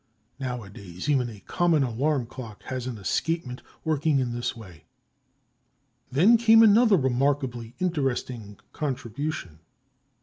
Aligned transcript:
Nowadays, 0.39 1.07
even 1.07 1.29
a 1.29 1.41
common 1.41 1.83
alarm 1.83 2.25
clock 2.25 2.63
has 2.63 2.87
an 2.87 2.97
escapement 2.97 3.61
working 3.85 4.17
in 4.17 4.33
this 4.33 4.55
way. 4.55 4.85
Then 6.11 6.37
came 6.37 6.63
another 6.63 6.97
remarkably 6.97 7.75
interesting 7.77 8.57
contribution. 8.73 9.59